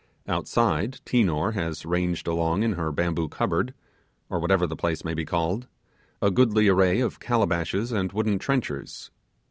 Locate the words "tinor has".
1.05-1.85